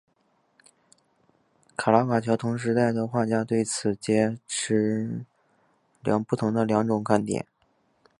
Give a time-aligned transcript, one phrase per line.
[1.77, 4.35] 卡拉瓦乔同时代的画家对此持
[4.73, 4.87] 截
[6.01, 7.45] 然不同的两种观点。